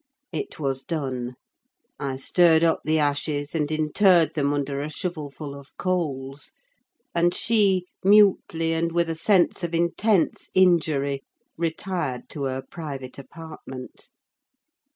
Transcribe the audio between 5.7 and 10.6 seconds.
coals; and she mutely, and with a sense of intense